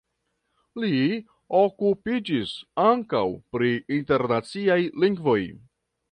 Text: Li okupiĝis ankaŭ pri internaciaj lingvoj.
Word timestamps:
Li 0.83 0.93
okupiĝis 1.57 2.53
ankaŭ 2.85 3.21
pri 3.55 3.69
internaciaj 3.97 4.79
lingvoj. 5.05 5.39